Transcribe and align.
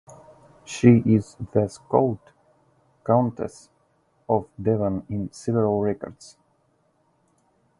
She 0.65 1.03
is 1.05 1.37
thus 1.53 1.77
called 1.77 2.17
Countess 3.05 3.69
of 4.27 4.47
Devon 4.59 5.05
in 5.11 5.31
several 5.31 5.79
records. 5.79 6.37